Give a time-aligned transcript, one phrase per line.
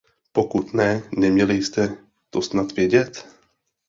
[0.31, 1.97] Pokud ne, neměli jste
[2.29, 3.27] to snad vědět?